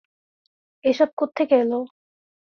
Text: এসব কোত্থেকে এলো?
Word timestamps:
এসব 0.83 1.09
কোত্থেকে 1.19 1.55
এলো? 1.55 1.79